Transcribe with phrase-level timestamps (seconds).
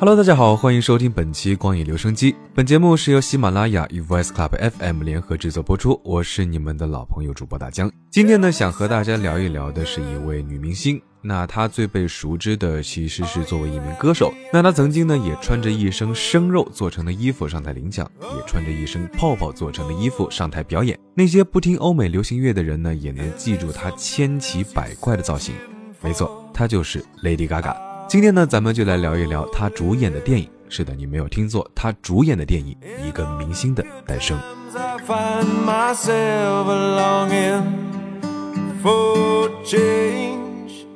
[0.00, 2.34] Hello，大家好，欢迎收听本期光影留声机。
[2.54, 6.00] 本节目是由喜马拉雅与 Voice Club FM 联合制作播出。
[6.02, 7.92] 我是你们的老朋友主播大江。
[8.10, 10.98] 今天呢，想和大家聊一聊的是一位女明星。
[11.20, 14.32] 那她最被熟知的其实是作为一名歌手。
[14.50, 20.98] 那她曾经呢，也穿着一身生肉做成的衣服上台领奖，也穿着一身泡泡做成的衣服上台表演。
[21.14, 25.54] 那些不听欧美流行乐的人呢，也能记住她千奇百怪的造型。
[26.00, 27.89] 没错，她就是 Lady Gaga。
[28.10, 30.50] 今天呢，咱们就来聊一聊她主演的电影。
[30.68, 34.36] 是的，你没有听错，她主演的电影《一个明星的诞生》。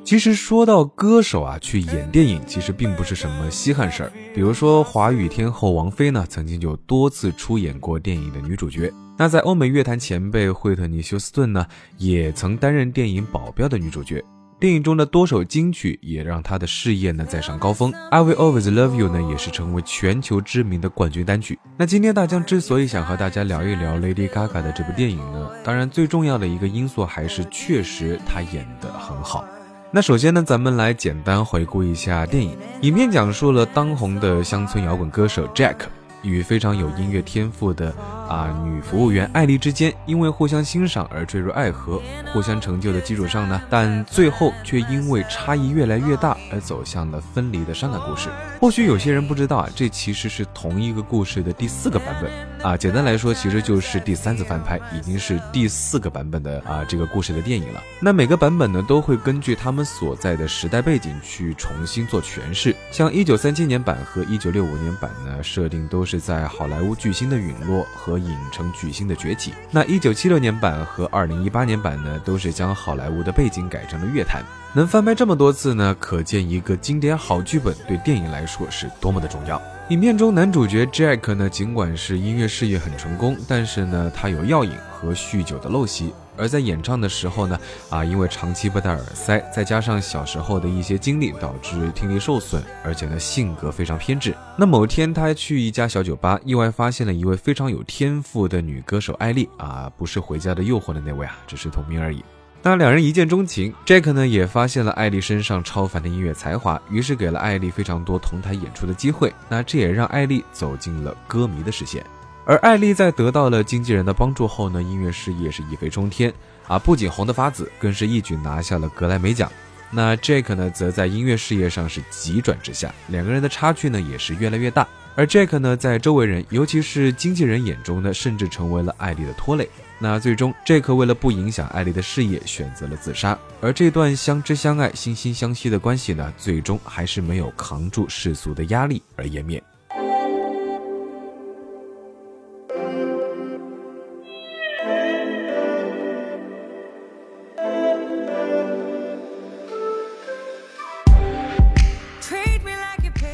[0.03, 4.11] 其实说到歌手啊，去演电影其实并不是什么稀罕事儿。
[4.33, 8.91] 比如说华语天后王菲呢，曾经就多次出演过电影的女主角。
[9.17, 11.65] 那在欧美乐坛前辈惠特尼休斯顿呢，
[11.97, 14.21] 也曾担任电影《保镖》的女主角。
[14.57, 17.91] 电影中的多首金曲也让他的事业呢再上高峰。
[18.09, 21.59] I Will Always Love You 呢也是成为全球知名的冠军单曲。
[21.75, 29.45] 那今天大江之所以想和大家聊一聊 Lady Gaga 的这部电影呢，当然最重要的一个因素还是确实她演得很好。
[29.91, 32.57] 那首先呢，咱们来简单回顾一下电影。
[32.81, 35.75] 影片讲述了当红的乡村摇滚歌手 Jack。
[36.23, 37.93] 与非常有音乐天赋的
[38.27, 42.01] 啊女服务员艾丽之间，因为互相欣赏而坠入爱河，
[42.33, 48.29] 互相成就的基础上呢，但最后却因为差异越来越大而走向了分离的伤感故事。
[48.59, 52.31] 或许有些人不知道啊，这其实是同一个故事的第四个版本
[52.67, 52.75] 啊。
[52.75, 57.81] 简单来说，其实就是第三次翻拍，已经是第四个版本的啊这个故事的电影了。
[58.01, 62.75] 那每个版本呢，都会根据他们所在的时代背景去重新做诠释。
[62.91, 66.15] 像一九三七年版和一九六五年版呢，设定都是。
[66.25, 69.53] 在好莱坞巨星的陨落和影城巨星的崛起。
[69.71, 74.43] 那一九七六年版和二零一八年版呢，都是将好莱坞的背景改成了乐坛。
[74.73, 79.61] 能翻拍这么多次呢，可见一个经典好剧本对电影来说是多么的重要。
[79.89, 86.13] 影片中男主角 Jack 呢，尽管是音乐事业很成功，但是呢，他有药瘾和酗酒的陋习。
[86.37, 87.59] 而在演唱的时候呢，
[87.89, 94.35] 啊，因为长期不戴耳塞，再加上小时候的一些经历，导致听力受损，而且呢，性格非常偏执。
[94.57, 102.23] 那某天，他去一家小酒吧，意外发现了一位非常有天赋的女歌手艾丽，啊，不是《回家的诱惑》的那位啊，只是同名而已。
[102.61, 109.31] 那两人一见钟情，Jack 呢也发现了艾丽身上超凡的音乐才华，于是给了艾丽非常多同台演出的机会。
[109.47, 112.03] 那这也让艾丽走进了歌迷的视线。
[112.47, 116.31] 而艾丽在得到了经纪人的帮助后呢，音乐事业是一飞冲天
[116.67, 116.77] 啊！
[116.77, 119.51] 不仅红得发紫，更是一举拿下了格莱美奖。
[119.89, 124.87] 那 Jack 呢，则在音乐事业上是急转直下，两个人的差距呢也是越来越大。
[125.15, 129.67] 而 Jack 呢，在周围人，尤其是经纪人眼中呢，甚至成为了艾丽的拖累。
[129.97, 133.35] 那最终，Jack 为了不影响艾丽的事业，选择了自杀。
[133.59, 139.63] 而这段相知相爱、惺惺相惜的关系呢，最终还是没有扛住世俗的压力而湮灭。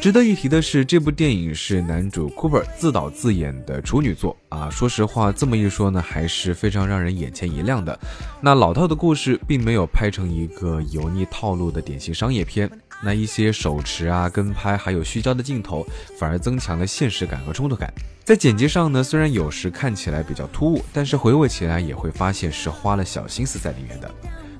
[0.02, 4.68] 值得一提的是，这部电影是男主 Cooper 自导自演的处女作啊。
[4.68, 7.96] 说实话，这么一说呢，还是非常让人眼前一亮的。
[8.40, 12.68] 那老套的故事并没有拍成一个油腻套路的典型商业片，
[13.00, 15.86] 那一些手持啊、跟拍还有虚焦的镜头，
[16.18, 17.88] 反而增强了现实感和冲突感。
[18.24, 24.12] 在剪辑上呢，虽然有时看起来比较突兀，但是回味起来也会发现是花了小心思在里面的。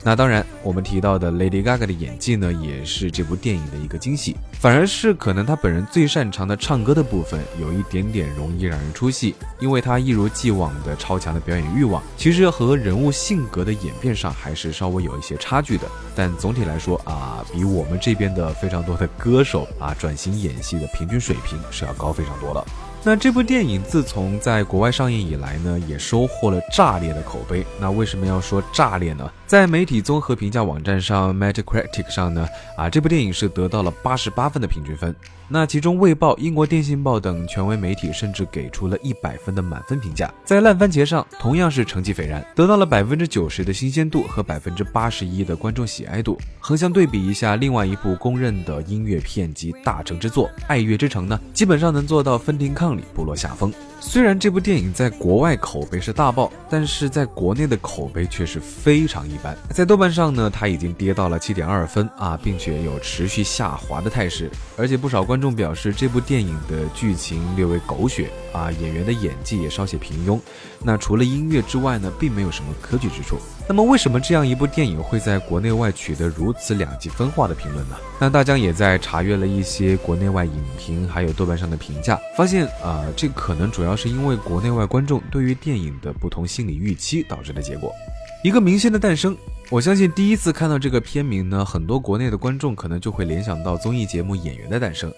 [0.05, 4.37] 那当然，我们提到的 Lady Gaga 的演技呢，也是这部电影的一个惊喜。
[4.53, 15.87] 反而是可能她本人最擅长的唱歌的部分，有一点点容易让人出戏，因为她一如既往的超强的表演欲望，其实和人物性格的演变上还是稍微有一些差距的。
[16.17, 22.67] 但总体来说啊，比我们这边的非常多的歌手啊转型演戏的平均水平是要高非常多了。
[23.05, 27.67] 那这部电影自从在国外上映以来呢，也收获了炸裂的口碑。
[27.81, 29.29] 那为什么要说炸裂呢？
[29.45, 32.47] 在媒体综合评价网站上 Metacritic 上呢，
[32.77, 35.15] 啊，这部电影是得到了八十八分的平均分。
[35.49, 40.33] 那其中，《卫报》、英国电信报等权威媒体甚至给出了一百分的满分评价。
[40.47, 46.39] 在烂番茄上，同样是成绩斐然，得到了百分之九十的新鲜度和百分之八十一的观众喜爱度。
[46.59, 53.73] 横向对比一下，另外一部公认的音乐片及大成之作《爱乐之城》呢，基本上能做到分庭抗里，不落下风。
[54.05, 59.57] 虽然这部电影在国外口碑是大爆，但是在国内的口碑却是非常一般。
[59.71, 64.51] 在豆瓣上呢，它已经跌到了七点二分啊，并且有持续下滑的态势。
[64.77, 70.39] 而且不少观众表示，这部电影的剧情略微狗血啊，演员的演技也稍显平庸。
[70.85, 73.39] 那除了音乐之外呢，并没有什么可取之处。
[73.69, 77.97] 那么为什么这样一部电影会在国内外取得如此两极分化的评论呢？
[78.19, 87.93] 那大江也在查阅了一些国内外影评，还有豆瓣上的评价，发现啊，这可能主要是因为国内外观众对于电影的不同心理预期导致的结果。
[88.45, 89.37] 一个明星的诞生，
[89.71, 95.11] 我相信第一次看到这个片名呢，很多国内的观众可能就会联想到综艺节目《演员的诞生》。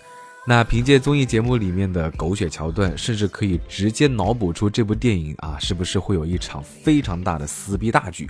[0.46, 8.28] 那凭借综艺节目里面的狗血桥段，甚至可以直接脑补出这部电影啊，是不是会有一场非常大的撕逼大剧？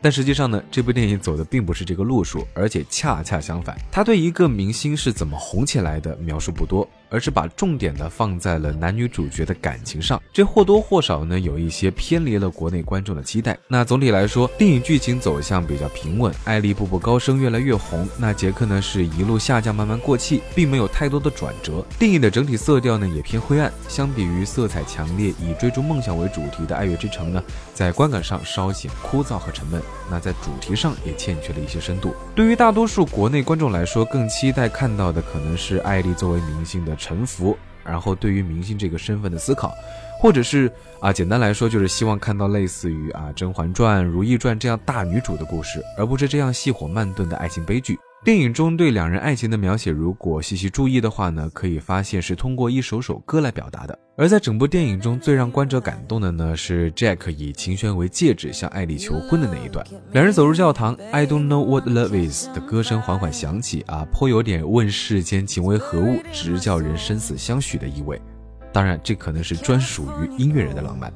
[0.00, 6.88] 但实际上呢，这部电影走的并不是这个路数，而且恰恰相反，他对一个明星是怎么红起来的描述不多。
[7.10, 13.58] 而是把重点呢放在了男女主角的感情上，这或多或少呢有一些偏离了国内观众的期待。
[13.68, 18.08] 那总体来说，电影剧情走向比较平稳，艾丽步步高升，越来越红。
[18.16, 21.84] 那杰克呢是一路下降，慢慢过气，并没有太多的转折。
[21.98, 27.42] 电影的整体色调呢也偏灰暗，相比于色彩强烈、以追逐梦想为主题的《爱乐之城》呢，
[27.74, 29.82] 在观感上稍显枯燥和沉闷。
[30.10, 32.14] 那在主题上也欠缺了一些深度。
[32.34, 36.96] 对于大多数国内观众来说，更期待看到的可能是艾丽作为明星的。
[37.00, 39.74] 臣服，然后对于明星这个身份的思考，
[40.20, 40.70] 或者是
[41.00, 47.98] 啊，简单来说就是希望看到类似于啊《甄嬛传》《如懿传》这样大女主的故事，而不是这样细火慢炖的爱情悲剧。
[48.22, 53.98] 电影中对两人爱情的描写，如果细细注意的话呢，可以发现是通过一首首歌来表达的。
[54.14, 59.82] 而在整部电影中最让观者感动的呢，是 Jack 以琴弦为戒指向艾丽求婚的那一段。
[60.12, 68.20] 两人走入教堂，I don't know what love is 的歌声缓缓响起，啊，颇有点问世间情为何物，直叫人生死相许的意味。
[68.70, 71.10] 当然，这可能是专属于音乐人的浪漫。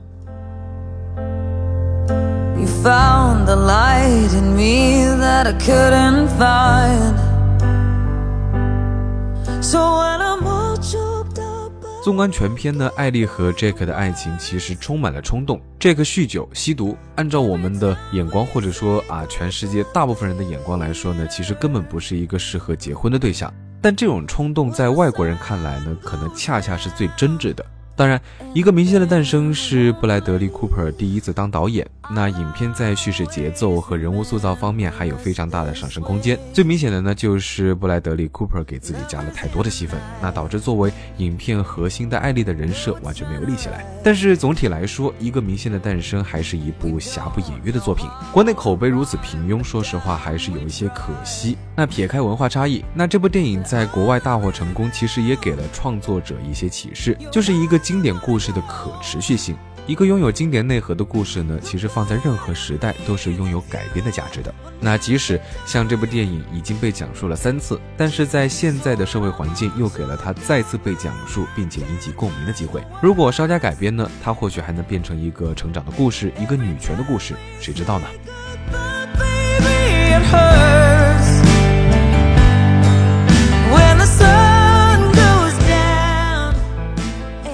[2.56, 5.13] You found the light in me
[5.44, 7.14] that I couldn't find.
[9.62, 11.72] So when I'm all choked up.
[12.02, 15.60] 纵观全片呢，艾丽和 Jack 的爱情其实充满了冲动。
[15.78, 23.52] Jack 酗酒吸毒，按照我们的眼光，或者说啊，全世界大部分人的眼光来说呢，其实根本不是一个适合结婚的对象。
[23.80, 27.64] 但这种冲动在外国人看来呢，可能恰恰是最真挚的。
[27.96, 28.20] 当然，
[28.52, 31.86] 一个明星的诞生是布莱德利·库珀第一次当导演。
[32.10, 36.38] 那影片在叙事节奏和人物塑造方面还有非常大的上升空间。
[36.52, 43.86] 最明显的呢，就是布莱德利·库珀给自己加了太多的戏份，那导致作为影片核心的艾丽的人设完全没有立起来。
[44.02, 48.08] 但是总体来说，一个明星的诞生还是一部瑕不掩瑜的作品。
[48.32, 51.56] 国内口碑如此平庸，说实话还是有一些可惜。
[51.76, 59.56] 那撇开文化差异，那这部电影在国外大获成功，其实也给了创作者一些启示，就是一个经典故事的可持续性。
[59.86, 64.54] 一个拥有经典内核的故事呢，其实放在任何时代都是拥有改编的价值的。
[64.80, 72.82] 那即使像这部电影已经被讲述了三次，但是在现在的社会环境又给了它再次被讲述并且引起共鸣的机会。
[73.02, 78.06] 如果稍加改编呢，它或许还能变成一个成长的故事，一个女权的故事，谁知道呢？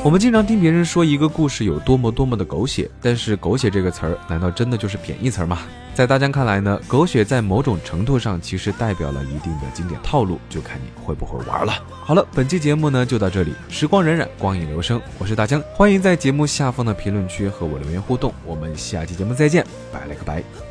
[0.03, 5.59] 我们经常听别人说一个故事有多么多么的狗血，但是“狗血”这个词儿，难道真的就是贬义词儿吗？
[5.95, 11.75] 在大家看来呢，狗血在某种程度上其实代表了一定的经典套路，就看你会不会玩了。
[11.91, 20.70] 好了，本期节目呢就到这里，时光荏苒，光影流声，我是大江，欢迎在节目下方的评论区和我留言互动，我们下期节目再见，拜了个拜。